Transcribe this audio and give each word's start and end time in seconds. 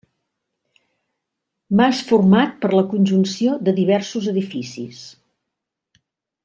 Mas 1.81 2.01
format 2.11 2.57
per 2.63 2.73
la 2.79 2.85
conjunció 2.95 3.61
de 3.69 3.77
diversos 3.81 4.33
edificis. 4.35 5.07